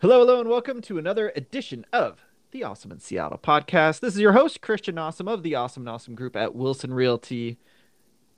[0.00, 3.98] Hello, hello, and welcome to another edition of the Awesome in Seattle podcast.
[3.98, 7.58] This is your host, Christian Awesome of the Awesome and Awesome Group at Wilson Realty.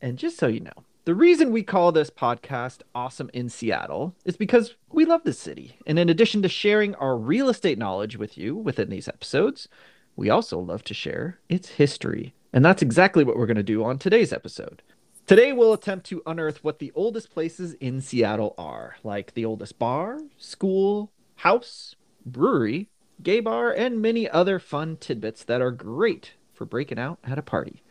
[0.01, 4.39] And just so you know, the reason we call this podcast Awesome in Seattle is
[4.39, 5.77] because we love this city.
[5.87, 9.69] And in addition to sharing our real estate knowledge with you within these episodes,
[10.17, 12.33] we also love to share its history.
[12.55, 14.83] And that's exactly what we're going to do on today's episode.
[15.27, 19.79] Today, we'll attempt to unearth what the oldest places in Seattle are, like the oldest
[19.79, 21.95] bar, school, house,
[22.27, 22.89] brewery,
[23.23, 27.43] gay bar, and many other fun tidbits that are great for breaking out at a
[27.43, 27.83] party.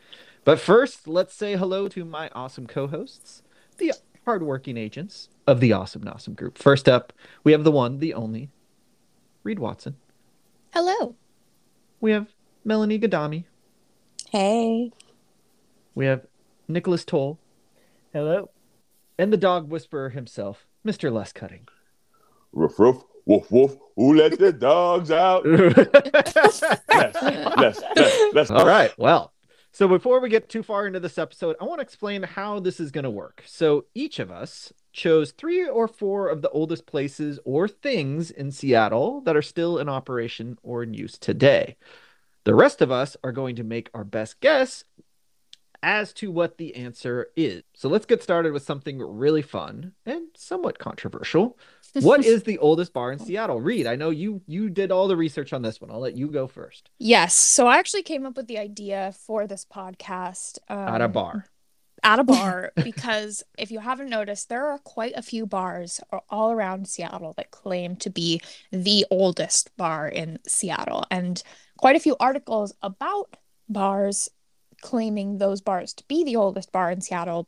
[0.43, 3.41] But first, let's say hello to my awesome co hosts,
[3.77, 3.93] the
[4.25, 6.57] hardworking agents of the Awesome Awesome Group.
[6.57, 7.11] First up,
[7.43, 8.49] we have the one, the only,
[9.43, 9.95] Reed Watson.
[10.71, 11.15] Hello.
[11.99, 12.27] We have
[12.63, 13.45] Melanie Gadami.
[14.29, 14.91] Hey.
[15.95, 16.27] We have
[16.67, 17.39] Nicholas Toll.
[18.13, 18.51] Hello.
[19.17, 21.11] And the dog whisperer himself, Mr.
[21.11, 21.67] Les Cutting.
[22.51, 23.77] Ruff, ruff, woof, woof.
[23.95, 25.45] Who let the dogs out?
[25.45, 28.51] Yes, yes, yes, yes.
[28.51, 28.91] All right.
[28.97, 29.33] Well,
[29.71, 32.79] so before we get too far into this episode, I want to explain how this
[32.79, 33.43] is going to work.
[33.45, 38.51] So each of us chose three or four of the oldest places or things in
[38.51, 41.75] Seattle that are still in operation or in use today.
[42.45, 44.85] The rest of us are going to make our best guess
[45.83, 47.63] as to what the answer is.
[47.73, 51.57] So let's get started with something really fun and somewhat controversial.
[52.01, 53.61] What is the oldest bar in Seattle?
[53.61, 55.91] Reed, I know you you did all the research on this one.
[55.91, 56.89] I'll let you go first.
[56.99, 57.35] Yes.
[57.35, 61.45] So I actually came up with the idea for this podcast um, At a bar.
[62.03, 66.51] At a bar, because if you haven't noticed, there are quite a few bars all
[66.51, 71.41] around Seattle that claim to be the oldest bar in Seattle, and
[71.77, 73.35] quite a few articles about
[73.67, 74.29] bars
[74.81, 77.47] claiming those bars to be the oldest bar in Seattle.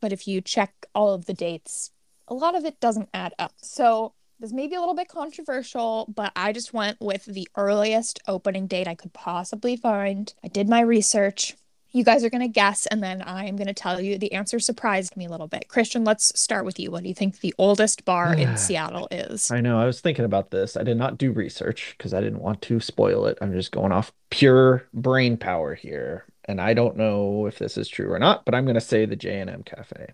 [0.00, 1.90] But if you check all of the dates,
[2.28, 3.52] a lot of it doesn't add up.
[3.62, 8.20] So this may be a little bit controversial, but I just went with the earliest
[8.26, 10.32] opening date I could possibly find.
[10.42, 11.54] I did my research.
[11.92, 14.58] You guys are going to guess, and then I'm going to tell you the answer
[14.58, 15.68] surprised me a little bit.
[15.68, 16.90] Christian, let's start with you.
[16.90, 19.52] What do you think the oldest bar in Seattle is?
[19.52, 19.78] I know.
[19.78, 20.76] I was thinking about this.
[20.76, 23.38] I did not do research because I didn't want to spoil it.
[23.40, 26.24] I'm just going off pure brain power here.
[26.46, 29.06] And I don't know if this is true or not, but I'm going to say
[29.06, 30.08] the J&M Cafe.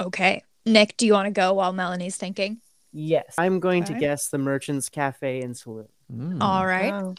[0.00, 0.44] Okay.
[0.64, 2.58] Nick, do you want to go while Melanie's thinking?
[2.92, 3.34] Yes.
[3.38, 4.00] I'm going to Okay.
[4.00, 5.88] guess the Merchants Cafe and Saloon.
[6.12, 6.38] Mm.
[6.42, 6.92] All right.
[6.92, 7.14] Wow.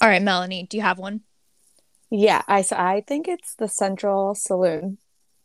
[0.00, 1.22] All right, Melanie, do you have one?
[2.10, 4.98] Yeah, I I think it's the Central Saloon.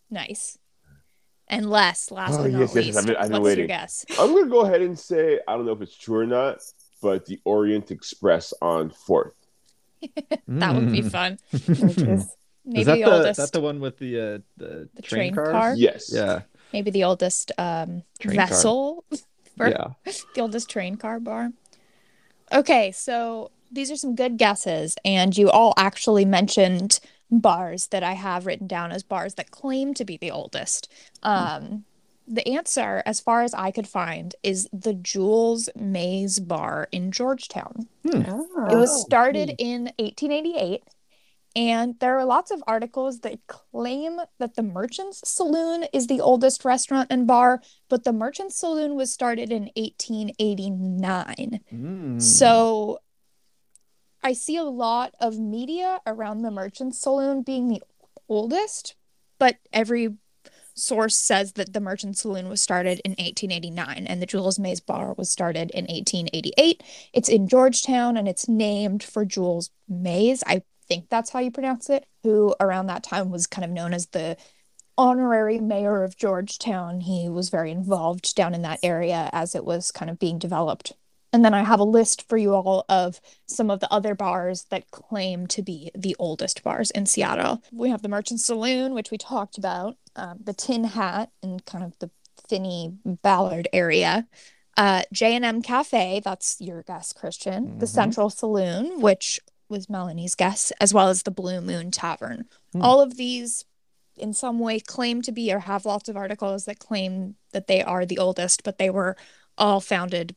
[0.09, 0.57] Nice.
[1.47, 3.40] And Les, last Oh, but not yes, yes, least, yes, I've been- I've been what's
[3.40, 3.67] your waiting.
[3.67, 4.06] guess?
[4.19, 6.59] I'm gonna go ahead and say I don't know if it's true or not,
[7.01, 9.34] but the Orient Express on Fourth.
[10.47, 11.11] That would be Mm.
[11.11, 11.40] fun.
[11.51, 13.40] Is Maybe is that the, the, oldest.
[13.40, 15.51] is that the one with the uh, the, The train, train cars?
[15.51, 15.75] car?
[15.75, 16.13] Yes.
[16.13, 16.41] Yeah.
[16.74, 19.04] Maybe the oldest um, Train vessel,
[19.58, 19.88] Bar- Yeah.
[20.36, 21.52] the oldest train car bar.
[22.54, 27.00] Okay, so these are some good guesses, and you all actually mentioned
[27.30, 30.92] bars that I have written down as bars that claim to be the oldest.
[31.24, 31.86] Um,
[32.28, 37.88] the answer, as far as I could find, is the Jules Maes Bar in Georgetown.
[38.03, 38.78] It oh.
[38.78, 40.84] was started in 1888,
[41.56, 46.63] and there are lots of articles that claim that the Merchants Saloon is the oldest
[46.63, 51.59] restaurant and bar, but the Merchants Saloon was started in 1889.
[51.73, 52.22] Mm.
[52.22, 53.00] So
[54.23, 57.81] I see a lot of media around the Merchants Saloon being the
[58.29, 58.95] oldest,
[59.38, 60.16] but every
[60.73, 65.13] source says that the Merchant Saloon was started in 1889 and the Jules Maes Bar
[65.17, 66.81] was started in 1888.
[67.13, 70.44] It's in Georgetown and it's named for Jules Maes.
[70.47, 70.61] I
[70.96, 74.07] think that's how you pronounce it, who around that time was kind of known as
[74.07, 74.38] the
[74.97, 77.02] honorary mayor of Georgetown.
[77.02, 80.94] He was very involved down in that area as it was kind of being developed.
[81.34, 84.66] And then I have a list for you all of some of the other bars
[84.69, 87.63] that claim to be the oldest bars in Seattle.
[87.72, 91.85] We have the Merchant Saloon, which we talked about, um, the Tin Hat, and kind
[91.85, 92.09] of the
[92.50, 94.28] Phinney Ballard area.
[94.75, 97.79] Uh, J&M Cafe, that's your guess, Christian.
[97.79, 97.90] The Mhm.
[97.90, 99.40] Central Saloon, which
[99.72, 102.46] was Melanie's guess, as well as the Blue Moon Tavern.
[102.73, 102.82] Hmm.
[102.84, 103.66] All of these,
[104.16, 107.82] in some way, claim to be or have lots of articles that claim that they
[107.82, 109.16] are the oldest, but they were
[109.58, 110.35] all founded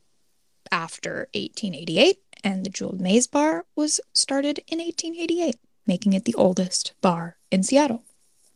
[0.71, 5.55] after 1888, and the Jules Maes Bar was started in 1888,
[5.85, 8.03] making it the oldest bar in Seattle.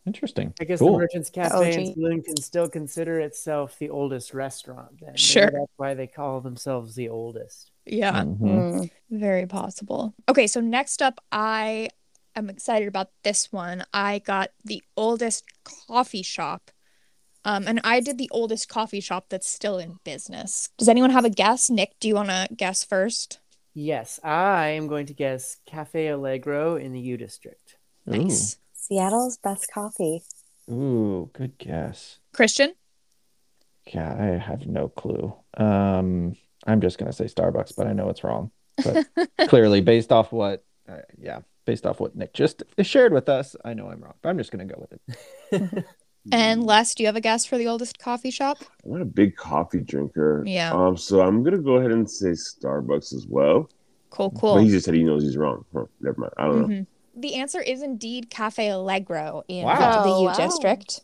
[0.06, 0.54] Interesting.
[0.60, 0.92] I guess Cool.
[0.94, 1.94] the Merchants Cafe and OG.
[1.94, 4.98] Saloon can still consider itself the oldest restaurant.
[4.98, 5.50] Then Maybe Sure.
[5.50, 7.70] that's why they call themselves the oldest.
[7.92, 8.38] Yeah, Mhm.
[8.40, 8.90] Mm.
[9.10, 10.14] very possible.
[10.28, 11.88] Okay, so next up, I
[12.36, 13.84] am excited about this one.
[13.92, 16.70] I got the oldest coffee shop
[17.42, 20.68] Um, and I did the oldest coffee shop that's still in business.
[20.76, 21.70] Does anyone have a guess?
[21.70, 23.38] Nick, do you want to guess first?
[23.72, 27.78] Yes, I am going to guess Cafe Allegro in the U District.
[28.04, 28.58] Nice.
[28.74, 30.22] Seattle's best coffee.
[30.70, 32.18] Ooh, ooh, good guess.
[32.34, 32.74] Christian?
[33.86, 35.32] Yeah, I have no clue.
[35.56, 36.36] Um,
[36.66, 38.50] I'm just gonna say Starbucks, but I know it's wrong.
[38.84, 39.06] But
[39.48, 43.74] clearly, based off what, uh, yeah, based off what Nick just shared with us, I
[43.74, 44.14] know I'm wrong.
[44.22, 44.98] But I'm just gonna go with
[45.52, 45.84] it.
[46.32, 48.58] And Les, do you have a guess for the oldest coffee shop?
[48.84, 50.44] I'm not a big coffee drinker.
[50.46, 50.70] Yeah.
[50.70, 53.70] Um, so I'm gonna go ahead and say Starbucks as well.
[54.10, 55.64] Cool, But he just said he knows he's wrong.
[55.72, 56.32] Huh, never mind.
[56.36, 56.66] I don't know.
[56.68, 56.86] Mhm.
[57.16, 60.02] The answer is indeed Cafe Allegro in Wow.
[60.02, 60.34] the Oh, U wow.
[60.34, 61.00] District.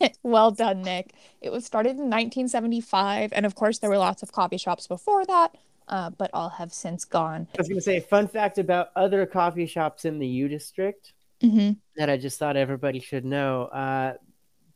[0.22, 1.12] well done, Nick.
[1.40, 5.24] It was started in 1975, and of course, there were lots of coffee shops before
[5.26, 5.56] that,
[5.88, 7.46] uh, but all have since gone.
[7.52, 11.12] I was going to say, fun fact about other coffee shops in the U District
[11.40, 13.64] hmm that I just thought everybody should know.
[13.64, 14.14] Uh,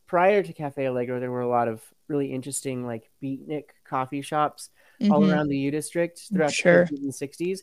[0.06, 4.68] prior to Cafe Allegro, there were a lot of really interesting, like beatnik coffee shops
[5.10, 5.32] all Mhm.
[5.32, 6.84] around the U District throughout Sure.
[6.84, 7.62] the 50s and 60s.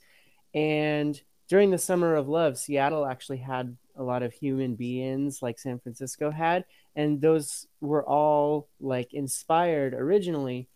[0.56, 5.60] And during the Summer of Love, Seattle actually had a lot of human be-ins like
[5.60, 6.66] San Francisco had.
[6.96, 10.68] And those were all like inspired originally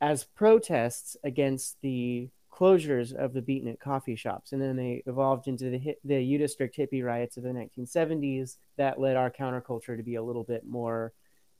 [0.00, 4.52] as protests against the closures of the beatnik coffee shops.
[4.52, 8.56] And then they evolved into the, hit, the U District hippie riots of the 1970s
[8.76, 11.12] that led our counterculture to be a little bit more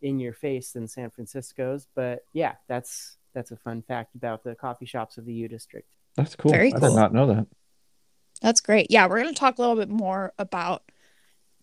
[0.02, 1.86] in your face than San Francisco's.
[1.94, 5.88] But yeah, that's that's a fun fact about the coffee shops of the U District.
[6.16, 6.50] That's cool.
[6.50, 6.90] Very I cool.
[6.90, 7.46] did not know that.
[8.40, 8.87] That's great.
[8.90, 10.90] Yeah, we're going to talk a little bit more about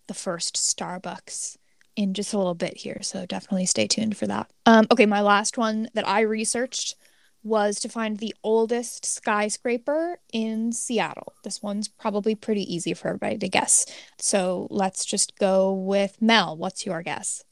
[0.06, 1.56] the first Starbucks
[1.96, 2.98] in just a little bit here.
[3.02, 4.50] So definitely stay tuned for that.
[4.66, 6.94] Um, okay, my last one that I researched
[7.42, 11.32] was to find the oldest skyscraper in Seattle.
[11.44, 13.86] This one's probably pretty easy for everybody to guess.
[14.18, 16.56] So let's just go with Mel.
[16.56, 17.44] What's your guess?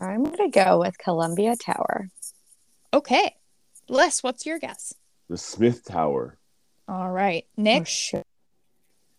[0.00, 2.10] I'm gonna go with Columbia Tower.
[2.92, 3.36] Okay.
[3.88, 4.94] Les, what's your guess?
[5.28, 6.38] The Smith Tower.
[6.88, 7.44] All right.
[7.58, 8.26] Oh, Nick, shit.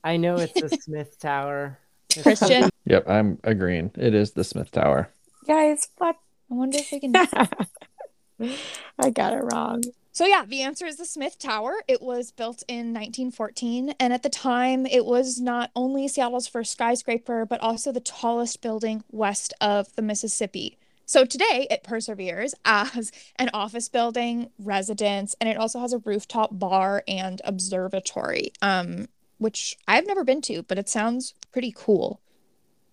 [0.04, 1.80] I know it's the Smith Tower.
[2.22, 2.70] Christian.
[2.86, 3.92] Yep, I'm agreeing.
[3.96, 5.10] It is the Smith Tower.
[5.48, 6.16] Guys, what?
[6.52, 7.14] I wonder if we can
[9.00, 9.84] I got it wrong.
[10.12, 11.74] So yeah, the answer is the Smith Tower.
[11.88, 16.72] It was built in 1914, and at the time, it was not only Seattle's first
[16.72, 20.78] skyscraper, but also the tallest building west of the Mississippi.
[21.06, 26.58] So today, it perseveres as an office building, residence, and it also has a rooftop
[26.58, 29.08] bar and observatory, um,
[29.38, 32.22] which I've never been to, but it sounds pretty cool.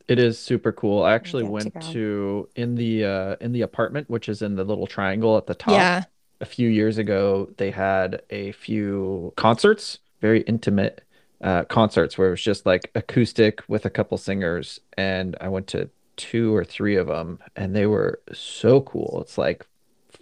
[0.08, 1.04] It is super cool.
[1.04, 4.56] I actually get to went to in the uh in the apartment, which is in
[4.56, 5.72] the little triangle at the top.
[5.72, 6.04] Yeah.
[6.40, 11.02] A few years ago, they had a few concerts, very intimate
[11.40, 15.68] uh concerts where it was just like acoustic with a couple singers, and I went
[15.68, 19.18] to two or three of them, and they were so cool.
[19.22, 19.66] It's like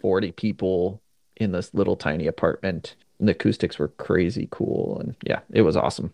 [0.00, 1.00] 40 people
[1.36, 2.96] in this little tiny apartment.
[3.18, 6.12] And the acoustics were crazy cool, and yeah, it was awesome.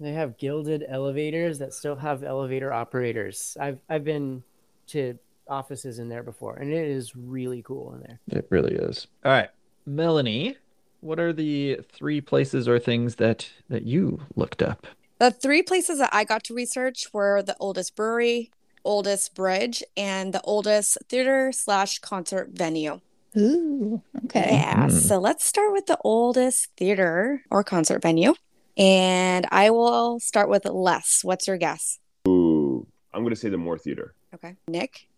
[0.00, 3.56] They have gilded elevators that still have elevator operators.
[3.60, 4.42] I've I've been
[4.88, 8.20] to offices in there before, and it is really cool in there.
[8.38, 9.06] It really is.
[9.24, 9.50] All right,
[9.84, 10.56] Melanie,
[11.00, 14.86] what are the three places or things that that you looked up?
[15.18, 18.50] The three places that I got to research were the oldest brewery,
[18.84, 23.00] oldest bridge, and the oldest theater slash concert venue.
[23.36, 24.02] Ooh.
[24.24, 24.48] Okay.
[24.50, 24.86] Yeah.
[24.86, 24.92] Mm.
[24.92, 28.34] So let's start with the oldest theater or concert venue.
[28.76, 31.24] And I will start with Les.
[31.24, 31.98] What's your guess?
[32.28, 34.14] Ooh, I'm gonna say the Moore Theater.
[34.34, 34.56] Okay.
[34.68, 35.08] Nick?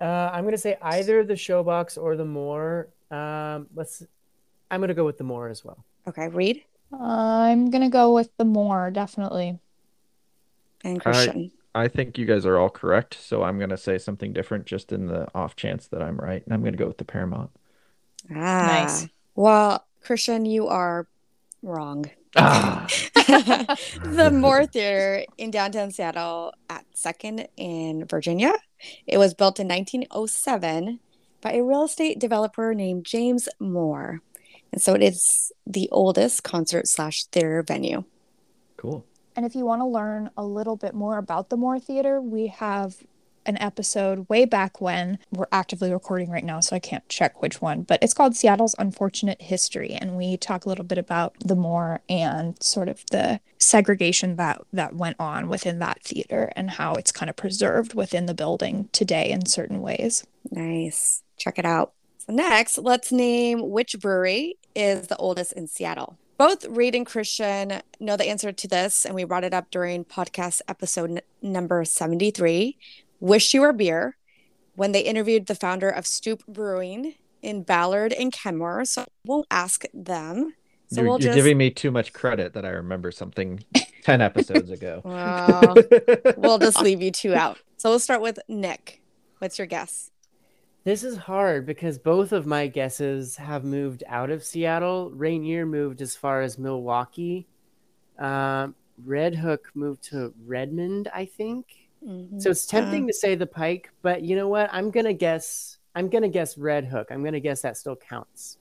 [0.00, 2.88] Uh, I'm gonna say either the Showbox or the Moore.
[3.10, 4.02] Um, let's.
[4.70, 5.84] I'm gonna go with the Moore as well.
[6.08, 6.28] Okay.
[6.28, 9.58] Reed I'm gonna go with the more, definitely.
[10.84, 11.50] and Christian.
[11.74, 15.06] I think you guys are all correct, so I'm gonna say something different just in
[15.06, 17.50] the off chance that I'm right, and I'm gonna go with the Paramount.
[18.30, 18.34] ah.
[18.34, 19.08] Nice.
[19.34, 21.06] Well, Christian, you are
[21.62, 22.10] wrong.
[22.36, 28.52] Ah, the Moore Theater in downtown Seattle at Second in Virginia.
[29.06, 31.00] It was built in 1907
[31.40, 34.20] by a real estate developer named James Moore.
[34.72, 38.04] And so it is the oldest concert slash theater venue.
[38.76, 39.04] cool.
[39.34, 42.48] And if you want to learn a little bit more about the Moore Theater, we
[42.48, 42.96] have
[43.46, 47.60] an episode way back when we're actively recording right now, so I can't check which
[47.60, 49.90] one, but it's called Seattle's Unfortunate History.
[49.90, 54.62] And we talk a little bit about the Moore and sort of the segregation that
[54.72, 58.88] that went on within that theater and how it's kind of preserved within the building
[58.92, 60.24] today in certain ways.
[60.50, 61.22] Nice.
[61.36, 61.92] Check it out.
[62.18, 66.16] So next, let's name which brewery is the oldest in Seattle.
[66.42, 70.04] Both Reed and Christian know the answer to this, and we brought it up during
[70.04, 72.76] podcast episode n- number 73.
[73.20, 74.16] Wish You Were Beer.
[74.74, 78.84] when they interviewed the founder of Stoup Brewing in Ballard and Kenmore.
[78.86, 80.54] So we'll ask them.
[80.88, 83.64] So you're we'll you're just giving me too much credit that I remember something
[84.02, 85.00] 10 episodes ago.
[85.04, 85.76] Well,
[86.36, 87.60] we'll just leave you two out.
[87.76, 89.00] So we'll start with Nick.
[89.38, 90.10] What's your guess?
[90.84, 95.10] This is hard because both of my guesses have moved out of Seattle.
[95.10, 97.46] Rainier moved as far as Milwaukee.
[98.18, 98.74] Um,
[99.06, 101.66] Redhook moved to Redmond, I think.
[102.38, 104.68] So it's tempting to say the Pike, but you know what?
[104.72, 105.78] I'm gonna guess.
[105.94, 107.06] I'm gonna guess Redhook.
[107.12, 108.58] I'm gonna guess that still counts.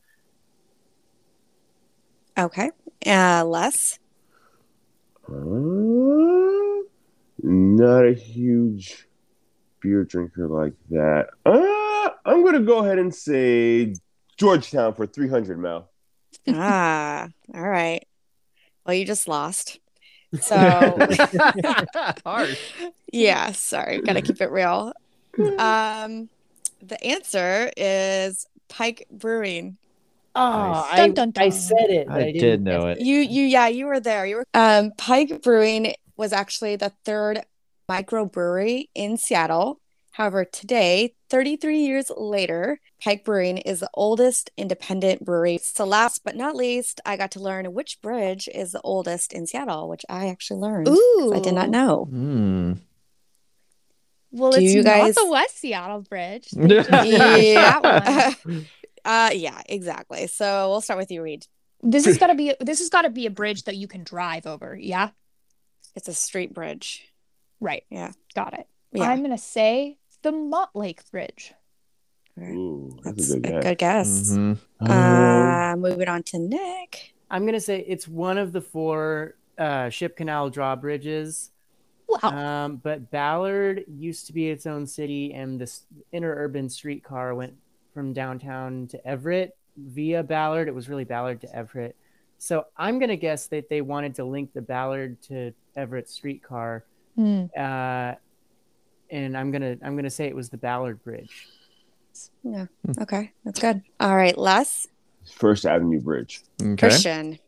[2.38, 2.70] Okay.
[3.04, 3.98] Uh, Les.
[5.28, 6.84] Uh,
[7.42, 9.08] not a huge
[9.80, 11.30] beer drinker like that.
[11.44, 11.81] Uh,
[12.26, 13.96] I'm gonna go ahead and say
[14.38, 15.90] Georgetown for 300 Mel.
[16.50, 18.06] ah, all right.
[18.86, 19.80] Well, you just lost.
[20.40, 20.56] So
[22.26, 22.58] Harsh.
[23.12, 24.94] yeah, sorry, gotta keep it real.
[25.58, 26.28] Um,
[26.82, 29.78] the answer is Pike Brewing.
[30.36, 30.42] Oh,
[30.92, 30.94] Nice.
[30.94, 32.08] I, Dun, dun, I said it.
[32.08, 33.00] but I didn't know it.
[33.02, 34.26] You, you, yeah, you were there.
[34.26, 34.46] You were.
[34.54, 37.42] Um, Pike Brewing was actually the third
[37.90, 39.80] microbrewery in Seattle.
[40.12, 45.58] However, today, 33 years later, Pike Brewing is the oldest independent brewery.
[45.62, 49.48] So, last but not least, I got to learn which bridge is the oldest in
[49.48, 50.90] Seattle, which I actually learned.
[50.90, 51.32] Ooh.
[51.34, 52.06] I did not know.
[52.10, 52.74] Hmm.
[54.32, 56.48] Well, Do it's you guys- not the West Seattle Bridge.
[56.54, 58.34] yeah.
[59.06, 60.28] uh, yeah, exactly.
[60.28, 61.46] So we'll start with you, Reed.
[61.84, 64.04] This has got to be this has got to be a bridge that you can
[64.04, 64.78] drive over.
[64.80, 65.10] Yeah,
[65.96, 67.04] It's a street bridge.
[67.60, 67.84] right.
[67.90, 68.12] Yeah.
[68.36, 68.68] got it.
[68.94, 71.54] Yeah, I'm gonna say the Montlake Bridge.
[72.40, 73.64] Ooh, that's, that's a a good guess.
[73.64, 74.32] good guess.
[74.32, 74.58] Mhm.
[74.80, 77.14] Um, Uh, moving on to Nick.
[77.30, 81.52] I'm gonna say it's one of the four uh, ship canal drawbridges.
[82.08, 82.30] Wow.
[82.66, 87.54] Um, but Ballard used to be its own city, and this interurban streetcar went
[87.94, 90.68] from downtown to Everett via Ballard.
[90.68, 91.96] It was really Ballard to Everett.
[92.38, 96.84] So I'm gonna guess that they wanted to link the Ballard to Everett streetcar,
[97.16, 97.46] Hmm.
[97.58, 98.16] uh,
[99.12, 101.48] and I'm gonna I'm gonna say it was the Ballard Bridge.
[102.44, 102.66] Yeah.
[103.00, 103.32] Okay.
[103.46, 103.82] That's good.
[104.00, 104.38] All right.
[104.38, 104.88] Les.
[105.36, 106.42] First Avenue Bridge.
[106.62, 106.76] Okay.
[106.76, 107.40] Christian.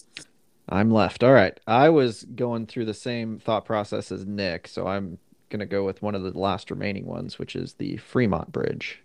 [0.70, 1.24] I'm left.
[1.24, 1.60] All right.
[1.68, 5.18] I was going through the same thought process as Nick, so I'm
[5.50, 9.02] going to go with one of the last remaining ones, which is the Fremont Bridge.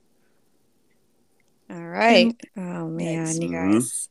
[1.71, 2.35] All right.
[2.57, 3.73] Oh man, you Mhm.
[3.73, 4.09] guys.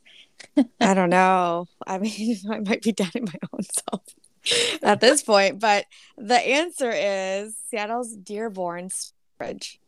[0.82, 1.68] I don't know.
[1.88, 4.04] I mean, I might be doubting my own self
[4.84, 5.86] at this point, but
[6.18, 8.90] the answer is Seattle's Dearborn
[9.38, 9.80] Bridge.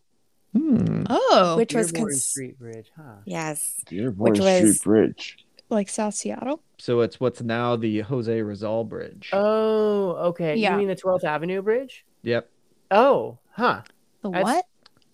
[0.56, 1.04] Hmm.
[1.10, 3.18] Oh, Which was Dearborn cons- Street Bridge, huh?
[3.26, 3.82] Yes.
[3.88, 5.46] Dearborn Which was- Street Bridge.
[5.70, 6.62] like South Seattle.
[6.80, 9.30] So it's what's now the Jose Rizal Bridge.
[9.34, 10.56] Oh, okay.
[10.56, 10.72] Yeah.
[10.72, 12.06] You mean the 12th Avenue Bridge?
[12.24, 12.50] Yep.
[12.92, 13.82] Oh, huh.
[14.24, 14.66] The That's- what?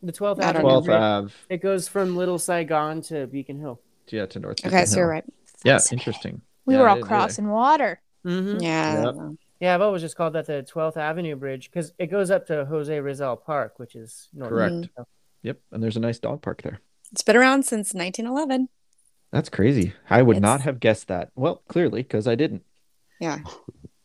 [0.03, 1.33] The 12th Avenue 12th Ave.
[1.49, 3.81] It goes from Little Saigon to Beacon Hill.
[4.09, 4.59] Yeah, to North.
[4.59, 5.23] Okay, Beacon so you're Hill.
[5.23, 5.33] right.
[5.63, 6.41] Yeah, interesting.
[6.65, 7.15] We Yeah, were all didn't either.
[7.17, 7.99] crossing water.
[8.25, 8.59] Mm-hmm.
[8.61, 9.03] Yeah.
[9.05, 9.15] Yep.
[9.61, 12.65] Yeah, I've always just called that the 12th Avenue Bridge because it goes up to
[12.65, 14.49] Jose Rizal Park, which is north.
[14.49, 14.89] Correct.
[15.43, 15.59] Yep.
[15.71, 16.79] And there's a nice dog park there.
[17.11, 18.67] It's been around since 1911.
[19.31, 19.93] That's crazy.
[20.09, 21.29] I would not have guessed that.
[21.35, 22.63] Well, clearly, because I didn't.
[23.19, 23.39] Yeah.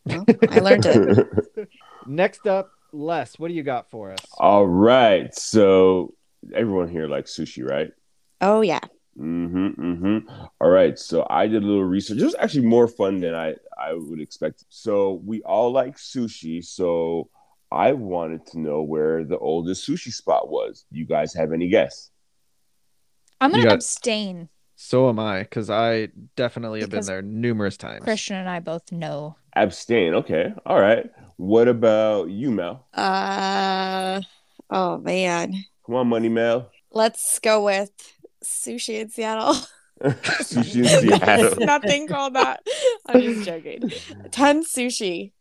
[0.06, 1.68] Well, I learned it.
[2.06, 4.18] Next up, Les, what do you got for us?
[4.38, 5.32] All right.
[5.34, 6.14] So
[6.54, 7.92] everyone here likes sushi, right?
[8.40, 8.80] Oh yeah.
[9.20, 9.66] Mm-hmm.
[9.80, 10.34] Mm-hmm.
[10.60, 10.98] All right.
[10.98, 12.18] So I did a little research.
[12.18, 14.64] It was actually more fun than I, I would expect.
[14.68, 16.64] So we all like sushi.
[16.64, 17.28] So
[17.70, 20.86] I wanted to know where the oldest sushi spot was.
[20.90, 22.10] You guys have any guess?
[23.40, 24.48] I'm gonna got- abstain.
[24.82, 28.02] So am I, because I definitely have been there numerous times.
[28.02, 29.36] Christian and I both know.
[29.54, 30.14] Abstain.
[30.14, 30.54] Okay.
[30.64, 31.10] All right.
[31.36, 32.86] What about you, Mel?
[32.94, 34.22] Uh
[34.70, 35.52] oh man.
[35.84, 36.70] Come on, Money Mel.
[36.92, 37.90] Let's go with
[38.44, 39.54] sushi in Seattle.
[40.02, 40.82] sushi in
[41.18, 41.66] There's Seattle.
[41.66, 42.60] nothing called that.
[43.06, 43.90] I'm just joking.
[44.30, 45.32] Ten sushi.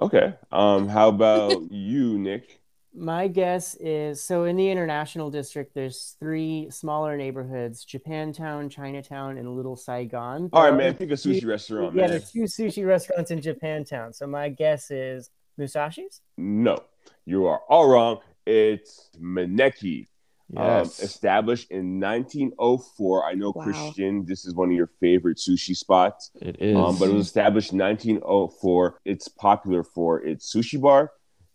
[0.00, 0.34] Okay.
[0.52, 0.88] Um.
[0.88, 2.60] How about you, Nick?
[2.94, 9.54] My guess is so in the international district, there's three smaller neighborhoods Japantown, Chinatown, and
[9.54, 10.48] Little Saigon.
[10.52, 10.94] All right, man.
[10.94, 12.10] Pick a sushi restaurant, yeah, man.
[12.10, 14.14] there's two sushi restaurants in Japantown.
[14.14, 16.22] So my guess is Musashi's.
[16.36, 16.78] No,
[17.24, 18.18] you are all wrong.
[18.46, 20.07] It's Maneki.
[20.56, 23.24] Um, established in 1904.
[23.26, 23.64] I know, Wow.
[23.64, 26.30] Christian, this is one of your favorite sushi spots.
[26.40, 26.74] it is.
[26.76, 29.00] Um, but it was established in 1904.
[29.04, 31.12] It's popular for its sushi bar,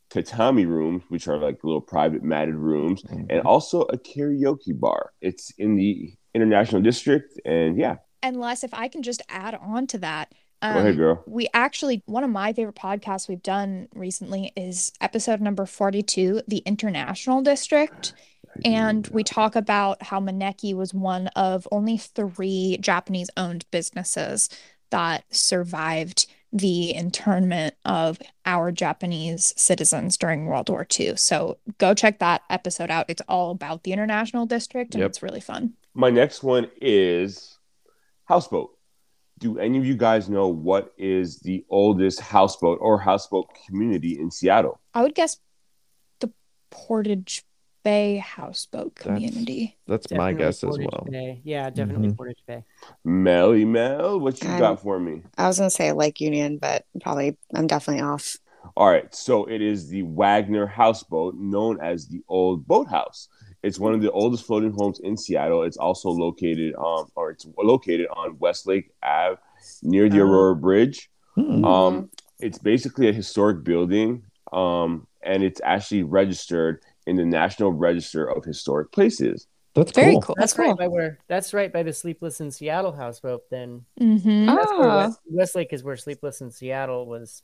[0.10, 3.26] tatami rooms, which are like little private matted rooms, Mhm.
[3.32, 5.12] and also a karaoke bar.
[5.22, 9.86] It's in the International District, and yeah, And Unless if I can just add on
[9.88, 10.32] to that.
[10.62, 11.24] go ahead, Um, girl.
[11.28, 16.60] we actually one of my favorite podcasts we've done recently is episode number 42 the
[16.60, 18.14] international district
[18.66, 24.50] And we talk about how Maneki was one of only three Japanese owned businesses
[24.92, 31.16] that survived the internment of our Japanese citizens during World War II.
[31.16, 33.08] So go check that episode out.
[33.10, 35.10] It's all about the International District and Yep.
[35.10, 35.74] it's really fun.
[35.96, 37.58] My next one is
[38.26, 38.70] houseboat.
[39.40, 44.30] Do any of you guys know what is the oldest houseboat or houseboat community in
[44.30, 44.80] Seattle?
[44.94, 45.38] I would guess
[46.20, 46.32] the
[46.70, 47.44] Portage
[47.84, 49.78] Bay houseboat community.
[49.88, 51.08] That's my Definitely guess as well.
[51.10, 51.42] Bay.
[51.44, 52.18] Yeah, definitely Mhm.
[52.18, 52.64] Portage Bay.
[53.04, 55.22] Melly Mel, what you Um, got for me?
[55.38, 58.38] I was gonna say Lake Union, but probably I'm definitely off.
[58.78, 63.28] All right, so it is the Wagner houseboat, known as the Old Boathouse.
[63.62, 65.64] It's one of the oldest floating homes in Seattle.
[65.64, 69.38] It's also located um, or it's located on Westlake Ave
[69.82, 70.26] near the Oh.
[70.26, 71.10] Aurora Bridge.
[71.36, 71.66] Hmm.
[71.66, 72.10] Um,
[72.40, 74.24] it's basically a historic building,
[74.54, 79.48] um, and it's actually registered in the National Register of Historic Places.
[79.76, 80.22] That's Very cool.
[80.22, 80.36] cool.
[80.38, 80.66] That's cool.
[80.66, 83.50] right by where that's right by the Sleepless in Seattle houseboat.
[83.50, 84.98] Then hmm that's where Ah.
[84.98, 87.42] West, Westlake is where Sleepless in Seattle was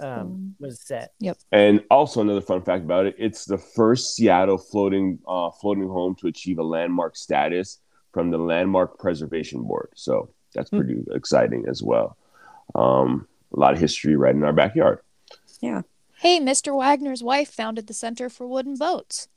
[0.00, 0.20] Mm.
[0.20, 1.12] um, was set.
[1.20, 1.38] Yep.
[1.52, 6.16] And also another fun fact about it: it's the first Seattle floating uh, floating home
[6.16, 7.78] to achieve a landmark status
[8.12, 9.90] from the Landmark Preservation Board.
[9.94, 10.78] So that's Hmm.
[10.78, 12.16] pretty exciting as well.
[12.74, 14.98] Um, a lot of history right in our backyard.
[16.24, 16.74] Hey, Mr.
[16.74, 19.28] Wagner's wife founded the Center for Wooden Boats.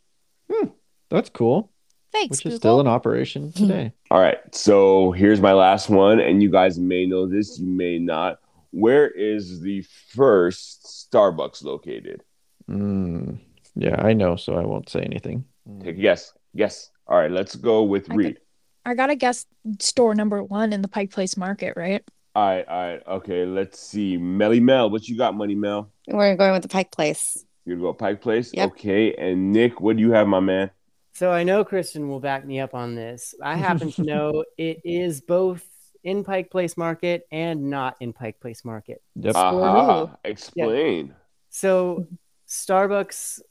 [0.49, 0.69] Hmm,
[1.09, 1.69] That's cool.
[2.13, 2.53] Thanks, Which Google.
[2.53, 3.91] is still in operation today.
[4.09, 7.99] All right, so here's my last one, and you guys may know this, you may
[7.99, 8.39] not.
[8.71, 9.81] Where is the
[10.15, 12.23] first Starbucks located?
[12.69, 13.39] Mm,
[13.75, 15.43] yeah, I know, so I won't say anything.
[15.81, 16.31] Take a guess.
[16.55, 16.89] Guess.
[17.05, 18.37] All right, let's go with I Reed.
[18.85, 19.45] I gotta guess
[19.79, 22.01] store number one in the Pike Place Market, right?
[22.37, 23.45] All right, all right, okay.
[23.47, 24.15] Let's see.
[24.15, 25.91] Melly Mel, what you got, Money Mel?
[26.07, 27.43] We're going with the Pike Place.
[27.65, 28.51] You're gonna go Pike Place?
[28.53, 28.73] Yep.
[28.73, 29.15] Okay.
[29.15, 30.69] And Nick, what do you have, my man?
[31.13, 33.33] So I know Christian will back me up on this.
[33.41, 35.67] I happen to know it is both
[36.03, 39.01] in Pike Place Market and not in Pike Place Market.
[39.15, 39.35] Yep.
[39.35, 40.15] Aha.
[40.23, 41.15] Explain.
[41.49, 42.05] So
[42.47, 43.41] Starbucks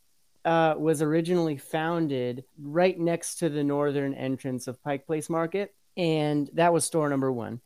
[0.45, 6.49] uh, was originally founded right next to the northern entrance of Pike Place Market, and
[6.55, 7.61] that was store number one.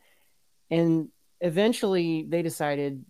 [0.71, 1.09] And
[1.41, 3.05] eventually, they decided,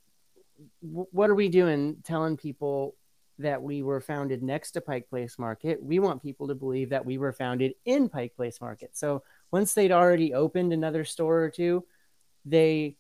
[0.81, 2.97] what are we doing telling people
[3.39, 5.83] that we were founded next to Pike Place Market?
[5.83, 8.91] We want people to believe that we were founded in Pike Place Market.
[8.97, 11.85] So once they'd already opened another store or two,
[12.45, 12.97] they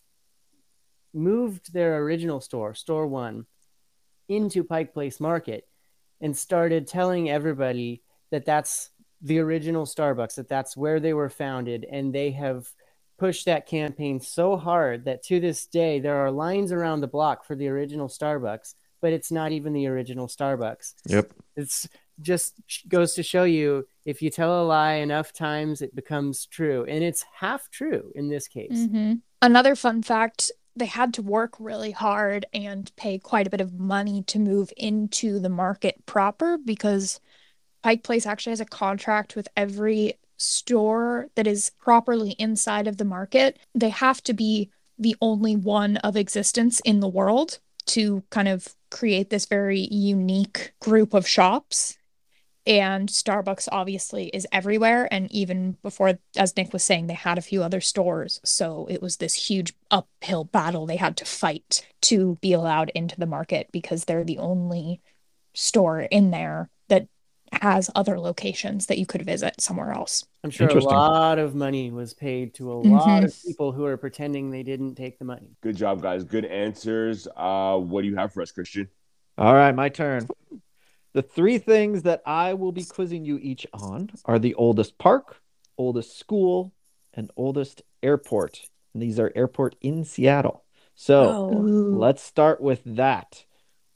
[1.12, 3.46] moved their original store, store one,
[4.28, 5.66] into Pike Place Market
[6.20, 8.90] and started telling everybody that that's
[9.22, 11.84] the original Starbucks, that that's where they were founded.
[11.90, 12.70] And they have
[13.20, 17.44] pushed that campaign so hard that to this day, there are lines around the block
[17.44, 20.94] for the original Starbucks, but it's not even the original Starbucks.
[21.06, 21.34] Yep.
[21.54, 21.86] It's
[22.22, 22.54] just
[22.88, 26.86] goes to show you if you tell a lie enough times, it becomes true.
[26.88, 28.86] And it's half true in this case.
[28.86, 33.60] hmm Another fun fact they had to work really hard and pay quite a bit
[33.60, 37.20] of money to move into the market proper because
[37.82, 43.04] Pike Place actually has a contract with every store that is properly inside of the
[43.04, 43.58] market.
[43.74, 48.74] They have to be the only one of existence in the world to kind of
[48.90, 51.96] create this very unique group of shops.
[52.66, 55.08] And Starbucks obviously is everywhere.
[55.10, 58.40] And even before, as Nick was saying, they had a few other stores.
[58.44, 63.18] So it was this huge uphill battle they had to fight to be allowed into
[63.18, 65.00] the market because they're the only
[65.54, 66.68] store in there
[67.52, 70.24] has other locations that you could visit somewhere else.
[70.44, 73.26] I'm sure a lot of money was paid to a lot Mhm.
[73.26, 75.56] of people who are pretending they didn't take the money.
[75.60, 76.24] Good job, guys.
[76.24, 77.28] Good answers.
[77.36, 78.88] Uh, what do you have for us, Christian?
[79.36, 80.28] All right, my turn.
[81.12, 85.42] The three things that I will be quizzing you each on are the oldest park,
[85.76, 86.72] oldest school,
[87.12, 88.68] and oldest airport.
[88.94, 90.64] And these are airport in Seattle.
[90.94, 91.98] So Ooh.
[91.98, 93.44] let's start with that.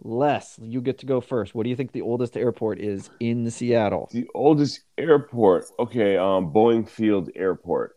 [0.03, 1.55] Les, you get to go first.
[1.55, 4.09] What do you think the oldest airport is in Seattle?
[4.13, 5.67] The oldest airport.
[5.79, 7.97] Okay, um, Boeing Field Airport.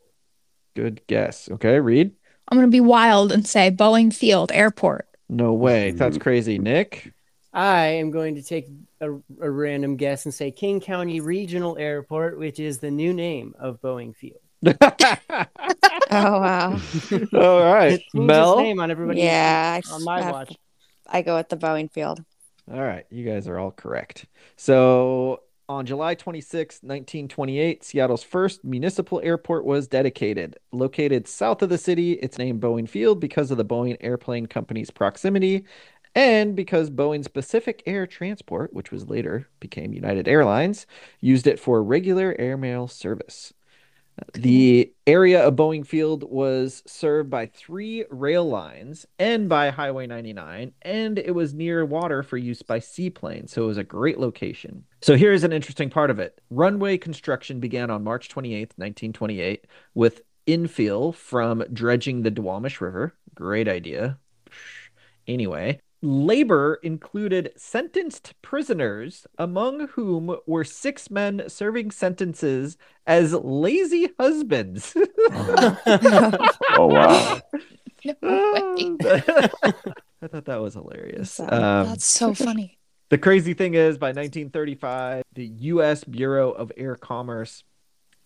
[0.76, 1.50] Good guess.
[1.52, 2.12] Okay, Reed?
[2.50, 5.08] I'm going to be wild and say Boeing Field Airport.
[5.28, 5.92] No way.
[5.92, 6.60] That's crazy.
[6.60, 7.12] Nick?
[7.52, 8.68] I am going to take
[9.02, 13.54] a, a random guess and say King County Regional Airport, which is the new name
[13.60, 14.40] of Boeing Field.
[16.10, 16.80] Oh wow.
[17.34, 17.94] All right.
[17.94, 18.58] It Mel?
[18.62, 20.56] name on everybody yeah, on my I- watch.
[21.10, 22.24] I go with the Boeing Field.
[22.72, 24.26] All right, you guys are all correct.
[24.58, 30.58] So, on July 26, 1928, Seattle's first municipal airport was dedicated.
[30.72, 34.92] Located south of the city, it's named Boeing Field because of the Boeing Airplane Company's
[34.92, 35.66] proximity
[36.16, 40.88] and because Boeing's Pacific Air Transport, which was later became United Airlines,
[41.22, 43.54] used it for regular airmail service.
[44.34, 50.74] The area of Boeing Field was served by three rail lines and by Highway 99,
[50.82, 54.86] and it was near water for use by seaplanes, so it was a great location.
[55.02, 56.42] So here's an interesting part of it.
[56.50, 63.14] Runway construction began on March 28, 1928, with infill from dredging the Duwamish River.
[63.36, 64.18] Great idea.
[65.28, 74.96] Anyway, labor included sentenced prisoners, among whom were six men serving sentences as lazy husbands.
[76.80, 77.40] Oh wow.
[78.06, 78.98] No way.
[80.22, 81.32] I thought that was hilarious.
[81.32, 82.78] So- Um, That's so funny.
[83.10, 86.04] the crazy thing is, by 1935, the U.S.
[86.04, 87.64] Bureau of Air Commerce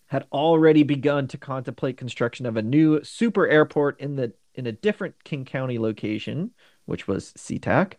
[0.06, 4.72] had already begun to contemplate construction of a new super airport in the in a
[4.72, 6.50] different King County location,
[6.86, 7.94] which was SeaTac,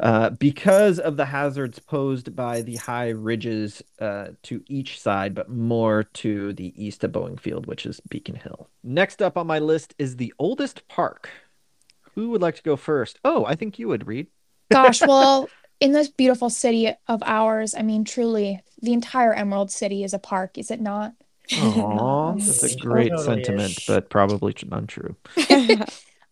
[0.00, 5.48] uh, because of the hazards posed by the high ridges uh, to each side, but
[5.48, 8.68] more to the east of Boeing Field, which is Beacon Hill.
[8.82, 11.30] Next up on my list is the oldest park.
[12.14, 13.18] Who would like to go first?
[13.24, 14.28] Oh, I think you would, Reed.
[14.70, 15.48] Gosh, well,
[15.80, 20.18] in this beautiful city of ours, I mean, truly, the entire Emerald City is a
[20.18, 21.12] park, is it not?
[21.58, 23.84] Aw, that's a great totally sentiment, is.
[23.86, 25.14] but probably tr- untrue.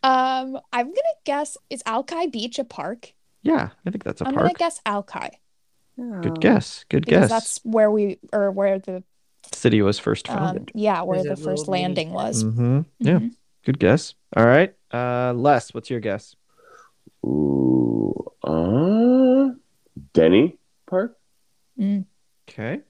[0.03, 3.13] Um, I'm gonna guess is Alki Beach a park?
[3.43, 4.43] Yeah, I think that's a I'm park.
[4.45, 5.39] I'm gonna guess Alki
[5.97, 6.85] Good guess.
[6.89, 7.31] Good because guess.
[7.31, 9.05] that's where we or where the
[9.53, 10.73] City was first um founded.
[10.75, 12.15] yeah where There's the first landing town.
[12.15, 12.43] was.
[12.43, 13.35] hmm Yeah, Mhm.
[13.65, 14.15] good guess.
[14.37, 14.75] All right.
[14.93, 16.35] Uh, Les, what's your guess?
[17.25, 18.15] Ooh.
[18.43, 19.51] Uh,
[20.15, 21.19] Denny Park.
[21.79, 22.07] Mm.
[22.49, 22.81] Okay.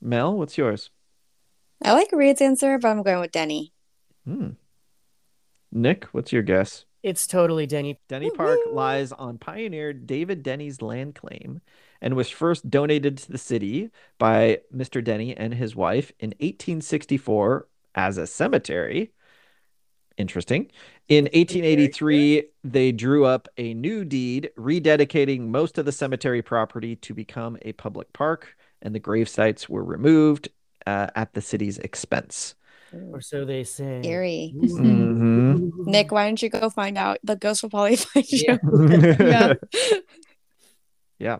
[0.00, 0.90] Mel, what's yours?
[1.82, 3.72] I like Reed's answer, but I'm going with Denny.
[4.26, 4.50] Hmm.
[5.72, 6.84] Nick, what's your guess?
[7.02, 7.98] It's totally Denny.
[8.08, 8.76] Denny Park Woo-hoo.
[8.76, 11.60] lies on pioneer David Denny's land claim
[12.00, 15.02] and was first donated to the city by Mr.
[15.02, 19.12] Denny and his wife in 1864 as a cemetery.
[20.16, 20.70] Interesting.
[21.08, 27.14] In 1883, they drew up a new deed rededicating most of the cemetery property to
[27.14, 30.50] become a public park, and the grave sites were removed
[30.86, 32.54] uh, at the city's expense.
[32.92, 34.00] Or so they say.
[34.04, 34.52] Eerie.
[34.56, 35.86] Mhm.
[35.86, 37.18] Nick, why don't you go find out?
[37.22, 38.58] The ghost will probably find Yeah.
[38.62, 39.16] you.
[39.20, 39.54] Yeah.
[41.18, 41.38] yeah.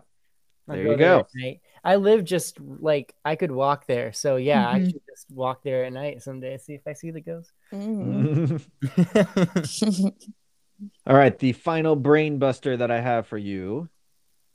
[0.69, 1.27] I'll There you go.
[1.35, 1.59] night.
[1.83, 4.13] I live just like I could walk there.
[4.13, 4.85] So yeah, I Mhm.
[4.91, 7.51] should just walk there at night someday, see if I see the ghost.
[7.73, 8.61] Mhm.
[11.07, 13.89] All right, the final brain buster that I have for you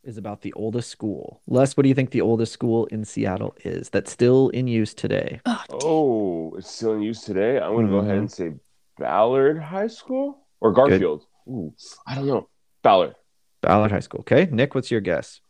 [0.06, 1.42] is about the oldest school.
[1.46, 4.94] Les, what do you think the oldest school in Seattle is that's still in use
[4.94, 5.40] today?
[5.46, 5.62] Oh.
[5.82, 7.58] Oh, it's still in use today.
[7.58, 8.18] I'm gonna go ahead Mhm.
[8.18, 8.54] and say
[8.98, 11.24] Ballard High School or Garfield.
[11.48, 11.74] Ooh,
[12.06, 12.48] I don't know.
[12.82, 13.14] Ballard.
[13.60, 14.20] Ballard High School.
[14.20, 15.40] Okay, Nick, what's your guess?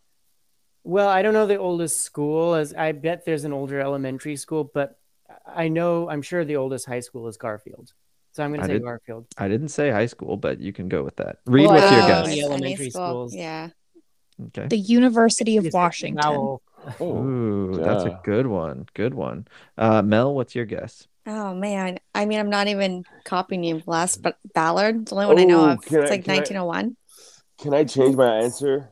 [0.85, 4.63] well, I don't know the oldest school as I bet there's an older elementary school,
[4.73, 4.97] but
[5.45, 7.93] I know I'm sure the oldest high school is Garfield.
[8.33, 9.27] So I'm gonna I say did- Garfield.
[9.37, 11.39] I didn't say high school, but you can go with that.
[11.47, 12.27] Reed Well, what's your guess?
[12.29, 13.35] the elementary schools.
[13.35, 13.71] Yeah.
[14.49, 14.67] Okay.
[14.69, 16.23] The University of Washington.
[16.23, 16.63] vowel.
[17.01, 18.87] Oh, Ooh, that's a good one.
[18.95, 19.49] Good one.
[19.79, 21.09] Uh, Mel, what's your guess?
[21.27, 21.99] Oh man.
[22.15, 25.45] I mean, I'm not even copying you last, but Ballard, it's the only one I
[25.45, 25.79] know Oh, of.
[25.85, 26.97] It's I- like can I- 1901.
[27.59, 28.91] Can I change my answer?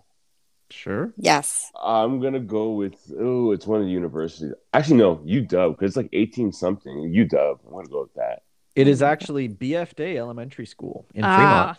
[0.71, 1.13] Sure.
[1.19, 1.71] Yes.
[1.81, 4.55] I'm gonna go with oh, it's one of the universities.
[4.73, 6.93] Actually, no, UW because it's like 18 something.
[7.13, 7.59] UW.
[7.67, 8.43] I'm gonna go with that.
[8.75, 11.75] It is actually BF Day Elementary School in Ah, Uh,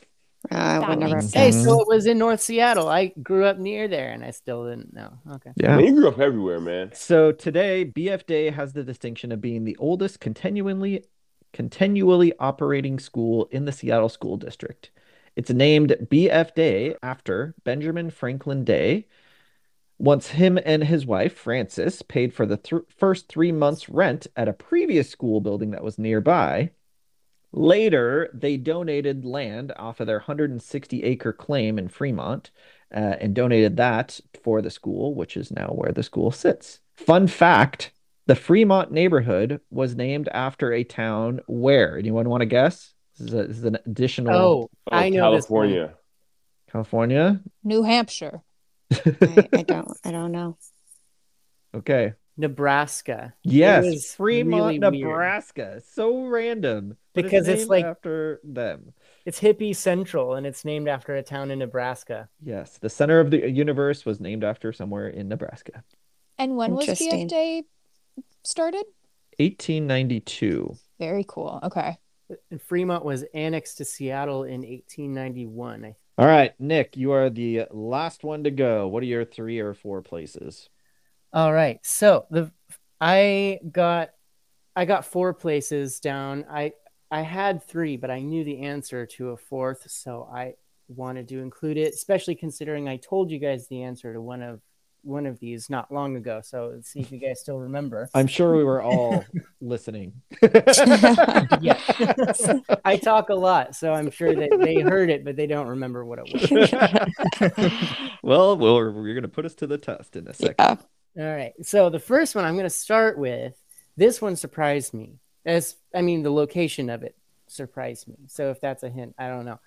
[0.51, 2.87] Uh, I That would never makes Hey, so it was in North Seattle.
[2.87, 5.13] I grew up near there and I still didn't know.
[5.35, 5.51] Okay.
[5.55, 5.75] Yeah.
[5.75, 6.91] Man, you grew up everywhere, man.
[6.93, 11.03] So today, BF Day has the distinction of being the oldest continually
[11.53, 14.91] continually operating school in the Seattle School District.
[15.37, 19.07] It's named BF Day after Benjamin Franklin Day.
[19.97, 24.49] Once him and his wife, Frances, paid for the th- first three months' rent at
[24.49, 26.71] a previous school building that was nearby.
[27.57, 32.51] Later, they donated land off of their 160 acre claim in Fremont
[32.93, 36.81] uh, and donated that for the school, which is now where the school sits.
[36.97, 37.91] Fun fact
[38.27, 41.97] the Fremont neighborhood was named after a town where?
[41.97, 42.93] Anyone want to guess?
[43.17, 45.21] This is, a, this is an additional Oh, Oh, I know.
[45.21, 45.93] California.
[46.69, 47.39] California.
[47.63, 48.43] New Hampshire.
[48.91, 49.97] I, I don't.
[50.03, 50.57] I don't know.
[51.73, 52.13] Okay.
[52.37, 53.33] Nebraska.
[53.43, 54.93] Yes, was Fremont, really weird.
[54.93, 55.81] Nebraska.
[55.91, 56.97] So random.
[57.13, 58.93] Because it's named like- after them.
[59.25, 62.29] It's Hippie Central and it's named after a town in Nebraska.
[62.43, 65.83] Yes, the center of the universe was named after somewhere in Nebraska.
[66.37, 67.27] And when was Interesting.
[67.27, 67.63] BF Day
[68.43, 68.85] started?
[69.39, 70.75] 1892.
[70.99, 71.59] Very cool.
[71.63, 71.97] Okay.
[72.51, 78.23] And Fremont was annexed to Seattle in 1891, All right, Nick, you are the last
[78.23, 78.87] one to go.
[78.87, 80.69] What are your three or four places?
[81.35, 81.79] All right.
[81.83, 82.49] So the
[83.01, 84.11] I got
[84.73, 86.45] I got four places down.
[86.49, 86.71] I
[87.11, 90.53] I had three, but I knew the answer to a fourth, so I
[90.87, 94.61] wanted to include it, especially considering I told you guys the answer to one of
[95.01, 96.39] one of these not long ago.
[96.41, 98.09] So let's see if you guys still remember.
[98.13, 99.25] I'm sure we were all
[99.61, 100.13] listening.
[101.61, 101.79] Yeah.
[102.85, 106.05] I talk a lot, so I'm sure that they heard it, but they don't remember
[106.05, 106.71] what it was.
[108.23, 110.55] well, well, you're going to put us to the test in a second.
[110.59, 110.75] Yeah.
[111.17, 111.53] All right.
[111.61, 113.53] So the first one I'm going to start with.
[113.97, 115.19] This one surprised me.
[115.45, 117.15] As I mean, the location of it
[117.47, 118.15] surprised me.
[118.27, 119.59] So if that's a hint, I don't know.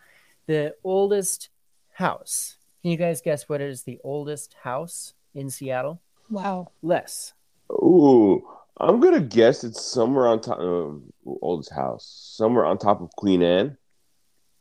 [0.47, 1.49] The oldest
[1.93, 2.57] house.
[2.83, 6.01] Can you guys guess what is the oldest house in Seattle?
[6.31, 6.69] Wow.
[6.83, 7.33] Les.
[7.73, 8.47] Ooh,
[8.79, 10.59] I'm gonna guess it's somewhere on top.
[10.59, 13.77] Um, oldest house, somewhere on top of Queen Anne.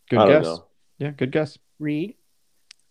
[0.09, 0.45] Good I don't guess.
[0.45, 0.65] know.
[0.97, 1.57] Yeah, good guess.
[1.79, 2.15] Reed.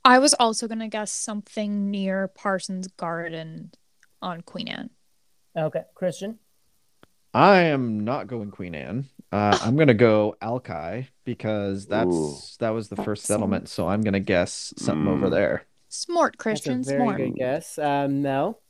[0.05, 3.73] I was also gonna guess something near Parsons Garden
[4.23, 4.91] on Queen Anne.
[5.57, 5.83] Okay.
[5.95, 6.39] Christian.
[7.35, 9.07] I am not going Queen Anne.
[9.31, 12.35] Uh, I'm going to go Alki because that's Ooh.
[12.61, 13.69] that was the first That's, settlement.
[13.69, 15.31] So I'm going to guess something over Mm.
[15.33, 15.65] there.
[15.89, 17.17] Smart Christian, That's a very smart.
[17.19, 17.79] good guess.
[17.79, 18.61] Um, Mel.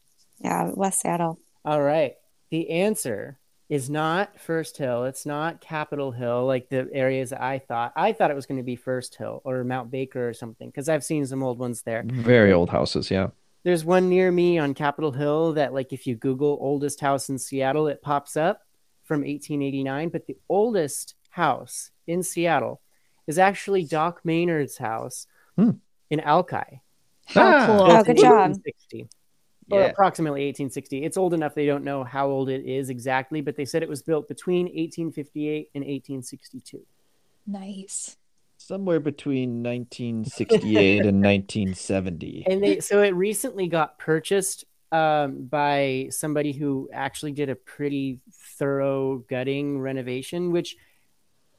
[0.40, 1.38] Yeah, West Seattle.
[1.64, 2.14] All right.
[2.50, 5.04] The answer is not First Hill.
[5.04, 7.92] It's not Capitol Hill, like the areas I thought.
[7.96, 10.88] I thought it was going to be First Hill or Mount Baker or something because
[10.88, 12.02] I've seen some old ones there.
[12.06, 13.10] Very old houses.
[13.10, 13.28] Yeah.
[13.66, 17.36] There's one near me on Capitol Hill that, like, if you Google oldest house in
[17.36, 18.62] Seattle, it pops up
[19.02, 20.08] from 1889.
[20.10, 22.80] But the oldest house in Seattle
[23.26, 25.26] is actually Doc Maynard's house
[25.56, 25.70] Hmm.
[26.10, 26.80] in Alki.
[27.26, 27.66] How Ah.
[27.66, 27.80] cool.
[27.90, 28.50] Oh, good job.
[28.52, 29.08] 1860
[29.72, 29.86] or Yeah.
[29.86, 31.02] approximately 1860.
[31.02, 33.88] It's old enough they don't know how old it is exactly, but they said it
[33.88, 36.86] was built between 1858 and 1862.
[37.48, 38.16] Nice.
[38.66, 42.46] Somewhere between 1968 and 1970.
[42.50, 48.18] And they so it recently got purchased um, by somebody who actually did a pretty
[48.58, 50.76] thorough gutting renovation, which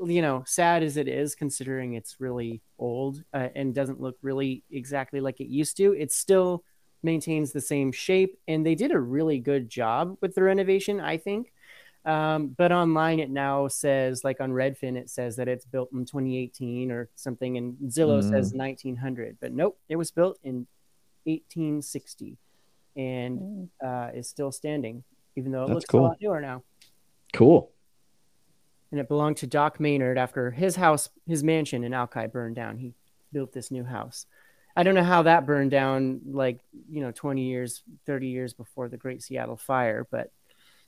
[0.06, 4.66] you know, sad as it is, considering it's really old uh, and doesn't look really
[4.70, 6.66] exactly like it used to, it still
[7.04, 8.38] maintains the same shape.
[8.50, 11.54] And they did a really good job with the renovation, I think.
[12.08, 16.06] Um, but online, it now says, like on Redfin, it says that it's built in
[16.06, 18.30] 2018 or something, and Zillow Mm.
[18.30, 19.38] says 1900.
[19.42, 20.66] But nope, it was built in
[21.26, 22.38] 1860
[22.96, 23.70] and Mm.
[23.84, 25.04] uh, is still standing,
[25.36, 26.00] even though it That's looks cool.
[26.00, 26.64] a lot newer now
[27.34, 27.72] Cool.
[28.92, 32.78] and it belonged to Doc Maynard after his house, his mansion in Alki burned down.
[32.78, 32.94] He
[33.34, 34.26] built this new house.
[34.78, 38.88] I don't know how that burned down, like, you know, 20 years, 30 years before
[38.88, 40.32] the Great Seattle Fire, but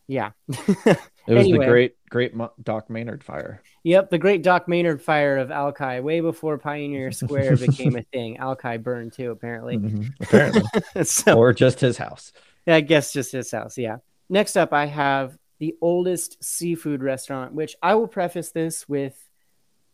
[0.09, 0.31] yeah.
[0.49, 1.65] It was Anyway.
[1.65, 3.61] the great, great Doc Maynard fire.
[3.83, 8.37] Yep, the Great Doc Maynard Fire of Alki, way before Pioneer Square became a thing.
[8.37, 9.77] Alki burned too, apparently.
[9.77, 11.03] Mhm, Apparently.
[11.03, 12.33] so, or just his house.
[12.67, 13.77] I guess just his house.
[13.77, 13.97] Yeah.
[14.29, 19.15] Next up, I have the oldest seafood restaurant, which I will preface this with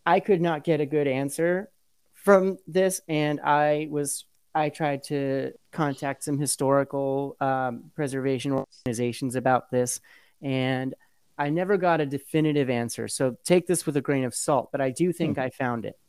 [0.05, 1.69] I could not get a good answer
[2.13, 3.01] from this.
[3.09, 4.23] And I was,
[4.55, 9.99] I tried to contact some historical um, preservation organizations about this.
[10.41, 10.95] And
[11.37, 13.09] I never got a definitive answer.
[13.09, 15.99] So take this with a grain of salt, but I do think I found it.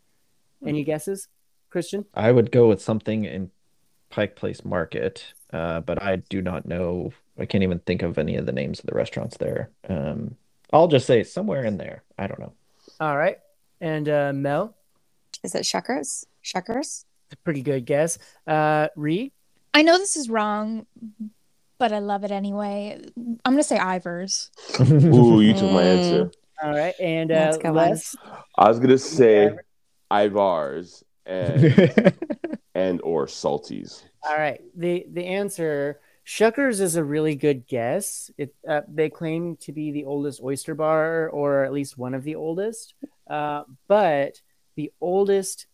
[0.65, 1.29] Any guesses,
[1.71, 2.07] Christian?
[2.15, 3.51] I would go with something in
[4.11, 7.13] Pike Place Market, uh, but I do not know.
[7.39, 9.71] I can't even think of any of the names of the restaurants there.
[9.89, 10.37] Um,
[10.73, 12.05] I'll just say somewhere in there.
[12.17, 12.53] I don't know.
[13.01, 13.39] All right.
[13.81, 14.77] And uh, Mel,
[15.43, 16.25] Is it Shuckers?
[16.45, 17.05] Shuckers?
[17.27, 18.19] It's a pretty good guess.
[18.47, 19.33] Uh, Reed,
[19.75, 20.87] I know this is wrong,
[21.79, 23.01] but I love it anyway.
[23.17, 24.51] I'm gonna say Ivar's.
[24.81, 26.31] Ooh, you took my answer.
[26.63, 27.91] All right, and That's uh, a good one.
[27.91, 28.17] Les.
[28.57, 29.57] I was gonna say
[30.11, 32.15] Ivar's and
[32.75, 34.05] and or Salty's.
[34.27, 38.31] All right, the the answer Shuckers is a really good guess.
[38.37, 42.25] It uh, they claim to be the oldest oyster bar, or at least one of
[42.25, 42.95] the oldest.
[43.29, 44.41] Uh, but
[44.75, 45.67] the oldest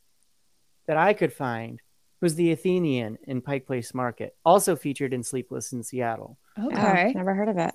[0.87, 1.81] that I could find
[2.21, 6.39] was the Athenian in Pike Place Market, also featured in Sleepless in Seattle.
[6.59, 7.07] Okay.
[7.09, 7.75] Oh, never heard of it.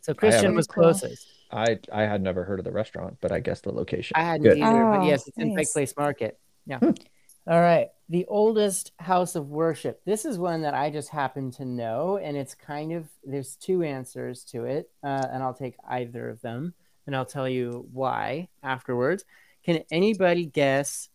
[0.00, 0.84] So Christian was Cool.
[0.84, 1.26] closest.
[1.50, 4.14] I I had never heard of the restaurant, but I guess the location.
[4.16, 4.58] I hadn't Good.
[4.58, 5.68] either, but Oh, yes, it's in Pike.
[5.72, 6.38] Place Market.
[6.66, 6.78] Yeah.
[6.78, 6.90] Hmm.
[7.46, 7.88] All right.
[8.10, 10.02] The oldest house of worship.
[10.04, 13.82] This is one that I just happen to know, and it's kind of there's two
[13.82, 16.74] answers to it, uh, and I'll take either of them,
[17.06, 19.24] and I'll tell you why afterwards.
[19.64, 21.08] Can anybody guess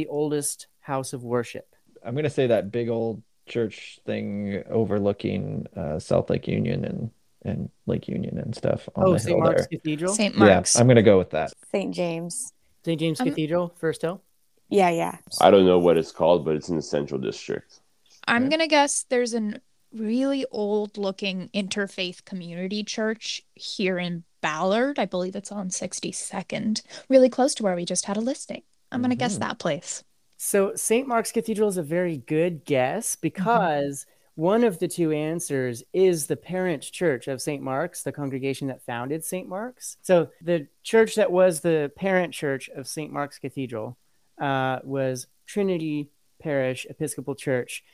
[0.00, 1.74] the oldest house of worship?
[2.04, 7.10] I'm gonna say that big old church thing overlooking uh, South Lake Union and
[7.42, 9.30] and Lake Union and stuff on oh, the St.
[9.30, 9.78] hill Mark's there.
[9.78, 10.36] Cathedral, St.
[10.36, 10.74] Mark's.
[10.74, 11.52] Yeah, I'm gonna go with that.
[11.72, 11.94] St.
[11.94, 12.52] James.
[12.84, 12.98] St.
[12.98, 14.22] James Um, Cathedral, First Hill.
[14.70, 15.18] Yeah, yeah.
[15.40, 17.80] I don't know what it's called, but it's in the Central District.
[18.26, 18.50] I'm Okay.
[18.50, 19.60] gonna guess there's an
[19.92, 24.98] really old looking interfaith community church here in Ballard.
[24.98, 28.62] I believe it's on 62nd, really close to where we just had a listing.
[28.92, 29.40] I'm gonna guess Mhm.
[29.40, 30.04] that place.
[30.36, 31.06] So St.
[31.06, 36.36] Mark's Cathedral is a very good guess because one of the two answers is the
[36.36, 37.62] parent church of St.
[37.62, 39.46] Mark's, the congregation that founded St.
[39.46, 39.98] Mark's.
[40.00, 43.12] So the church that was the parent church of St.
[43.12, 43.98] Mark's Cathedral
[44.40, 46.08] uh, was Trinity
[46.40, 47.84] Parish Episcopal Church.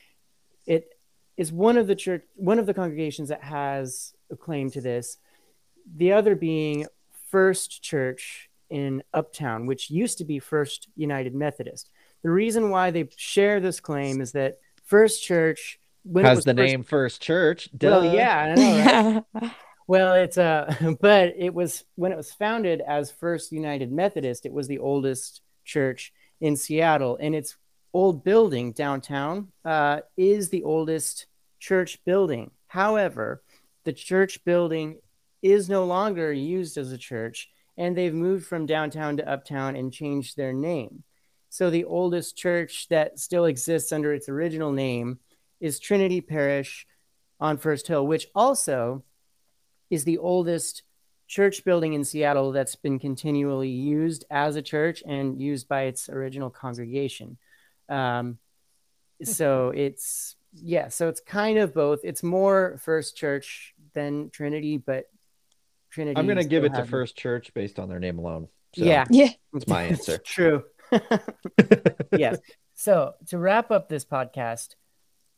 [0.65, 0.93] It
[1.35, 5.17] is one of the church, one of the congregations that has a claim to this.
[5.97, 6.85] The other being
[7.29, 11.89] First Church in Uptown, which used to be First United Methodist.
[12.23, 16.45] The reason why they share this claim is that First Church when it Has was
[16.45, 17.69] the first- name First Church.
[17.81, 19.51] Well, yeah, I know, right?
[19.89, 24.45] Well, it's uh, but it was when it was founded as First United Methodist.
[24.45, 27.55] It was the oldest church in Seattle, and its
[27.93, 31.27] old building downtown uh, is the oldest
[31.59, 32.51] church building.
[32.67, 33.41] However,
[33.85, 34.97] the church building
[35.41, 39.93] is no longer used as a church, and they've moved from downtown to uptown and
[39.93, 41.03] changed their name.
[41.49, 45.19] So the oldest church that still exists under its original name
[45.59, 46.87] is Trinity Parish
[47.39, 49.03] on First Hill, which also
[49.89, 50.83] is the oldest
[51.27, 56.09] church building in Seattle that's been continually used as a church and used by its
[56.09, 57.37] original congregation.
[57.89, 58.37] Um,
[59.23, 61.99] so it's yeah, so it's kind of both.
[62.03, 65.05] It's more First Church than Trinity, but
[65.97, 66.17] Trinity.
[66.17, 68.47] I'm gonna give it to has- First Church based on their name alone.
[68.75, 69.29] So Yeah, Yeah.
[69.51, 70.17] that's my answer.
[70.19, 70.63] True.
[72.17, 72.37] yes.
[72.75, 74.75] So to wrap up this podcast,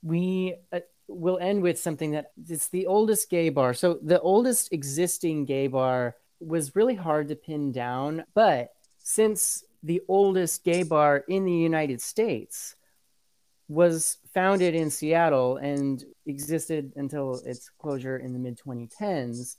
[0.04, 3.74] we uh, will end with something that it's the oldest gay bar.
[3.74, 8.70] So the oldest existing gay bar was really hard to pin down, but
[9.00, 12.76] since the oldest gay bar in the United States
[13.68, 19.56] was founded in Seattle and existed until its closure in the mid 2010s,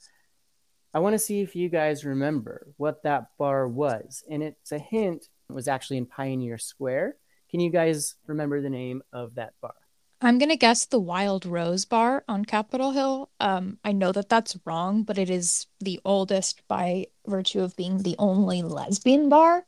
[0.92, 4.24] I want to see if you guys remember what that bar was.
[4.31, 7.16] And it's a hint, it was actually in Pioneer Square.
[7.50, 9.74] Can you guys remember the name of that bar?
[10.22, 13.31] I'm gonna guess the Wild Rose Bar on Capitol Hill.
[13.40, 17.98] Um, I know that that's wrong, but it is the oldest by virtue of being
[18.03, 19.66] the only lesbian bar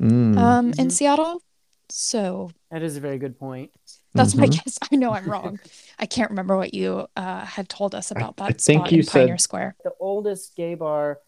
[0.00, 0.36] Mm.
[0.38, 0.92] um in Mhm.
[0.92, 1.42] Seattle.
[1.88, 3.70] So That is a very good point.
[4.14, 4.52] That's my Mhm.
[4.64, 4.78] guess.
[4.92, 5.58] I know I'm wrong.
[5.98, 8.92] I can't remember what you uh had told us I- about I that think spot
[8.92, 9.76] you in Pioneer said- Square.
[9.84, 11.20] The oldest gay bar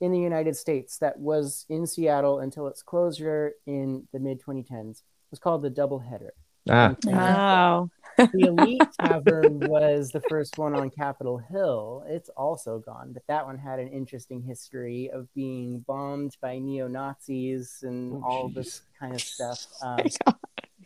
[0.00, 5.02] in the United States that was in Seattle until its closure in the mid 2010s
[5.30, 6.32] was called the Double Header.
[6.70, 7.88] Ah, Wow.
[8.18, 12.04] the Elite Tavern was the first one on Capitol Hill.
[12.06, 16.86] It's also gone, but that one had an interesting history of being bombed by neo
[16.88, 18.54] Nazis and Oh, all jeez.
[18.54, 19.66] this kind of stuff.
[19.82, 19.98] Um,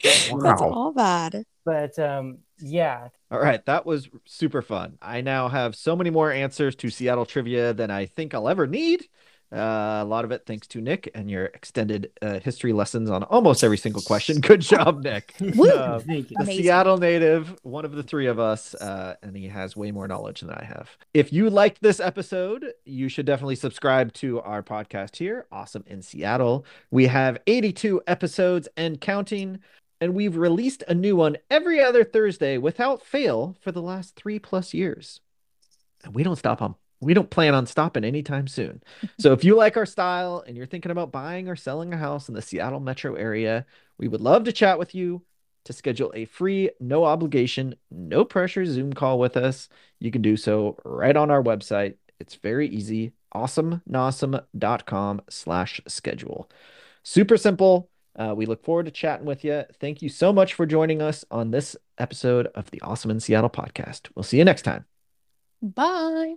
[0.02, 0.70] That's Wow.
[0.70, 1.44] all bad.
[1.64, 4.98] but um, yeah, All right, that was super fun.
[5.02, 8.66] I now have so many more answers to Seattle trivia than I think I'll ever
[8.66, 9.06] need.
[9.52, 13.22] Uh, a lot of it thanks to Nick and your extended uh, history lessons on
[13.24, 14.40] almost every single question.
[14.40, 15.34] Good job, Nick.
[15.40, 16.64] Uh, the Amazing.
[16.64, 20.40] Seattle native, one of the three of us, uh, and he has way more knowledge
[20.40, 20.90] than I have.
[21.14, 26.02] If you liked this episode, you should definitely subscribe to our podcast here, Awesome in
[26.02, 26.64] Seattle.
[26.90, 29.60] We have 82 episodes and counting,
[30.00, 34.38] and we've released a new one every other Thursday without fail for the last three
[34.38, 35.20] plus years.
[36.04, 36.74] And we don't stop on.
[37.00, 38.82] We don't plan on stopping anytime soon.
[39.18, 42.28] So if you like our style and you're thinking about buying or selling a house
[42.28, 43.66] in the Seattle metro area,
[43.98, 45.22] we would love to chat with you
[45.64, 49.68] to schedule a free, no obligation, no pressure Zoom call with us.
[49.98, 51.94] You can do so right on our website.
[52.20, 53.12] It's very easy.
[53.34, 56.48] awesomenosome.com slash schedule.
[57.02, 57.90] Super simple.
[58.18, 59.64] Uh, we look forward to chatting with you.
[59.80, 63.50] Thank you so much for joining us on this episode of the Awesome in Seattle
[63.50, 64.08] podcast.
[64.14, 64.86] We'll see you next time.
[65.62, 66.36] Bye.